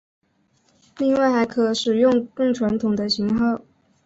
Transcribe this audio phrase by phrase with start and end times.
[0.97, 3.61] 另外还可使用更传统的型号。